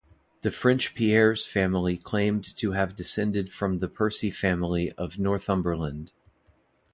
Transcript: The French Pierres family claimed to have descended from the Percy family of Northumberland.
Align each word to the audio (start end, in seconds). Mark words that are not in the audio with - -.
The 0.41 0.49
French 0.49 0.95
Pierres 0.95 1.45
family 1.45 1.95
claimed 1.95 2.57
to 2.57 2.71
have 2.71 2.95
descended 2.95 3.51
from 3.51 3.77
the 3.77 3.87
Percy 3.87 4.31
family 4.31 4.91
of 4.93 5.19
Northumberland. 5.19 6.11